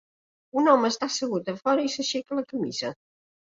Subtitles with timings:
[0.61, 2.93] Un home està assegut a fora i s"aixeca la camisa.